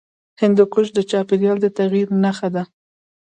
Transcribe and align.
هندوکش 0.41 0.87
د 0.93 0.99
چاپېریال 1.09 1.57
د 1.61 1.67
تغیر 1.77 2.07
نښه 2.23 2.49
ده. 2.55 2.63